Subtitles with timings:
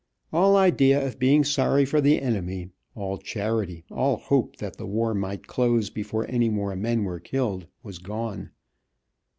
[0.33, 5.13] All idea of being sorry for the enemy, all charity, all hope that the war
[5.13, 8.49] might close before any more men were killed, was gone.